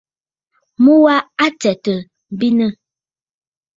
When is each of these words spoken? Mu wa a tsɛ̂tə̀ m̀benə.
Mu 0.83 0.93
wa 1.03 1.15
a 1.43 1.45
tsɛ̂tə̀ 1.59 1.99
m̀benə. 2.33 2.67